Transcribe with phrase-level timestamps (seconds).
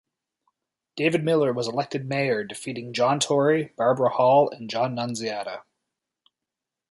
[0.95, 5.61] David Miller was elected mayor defeating John Tory, Barbara Hall and John Nunziata.